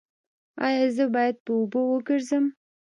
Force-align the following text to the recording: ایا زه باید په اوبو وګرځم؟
ایا 0.65 0.85
زه 0.95 1.05
باید 1.15 1.35
په 1.45 1.51
اوبو 1.59 1.81
وګرځم؟ 1.87 2.45